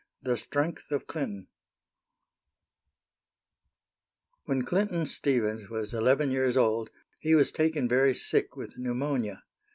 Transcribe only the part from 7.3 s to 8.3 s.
was taken very